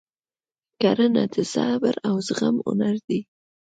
کرنه 0.81 1.23
د 1.33 1.35
صبر 1.53 1.95
او 2.07 2.15
زغم 2.27 2.55
هنر 2.67 2.95
دی. 3.07 3.19